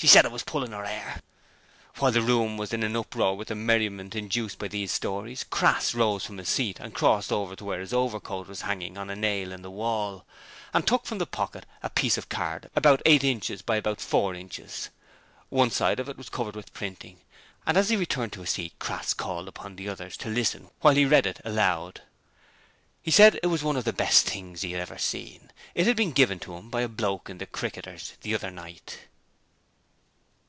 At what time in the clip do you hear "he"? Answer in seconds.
17.90-17.96, 20.94-21.04, 23.02-23.10, 24.62-24.72